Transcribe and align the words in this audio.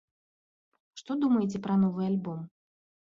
Што 1.01 1.17
думаеце 1.25 1.57
пра 1.67 1.75
новы 1.85 2.01
альбом? 2.11 2.41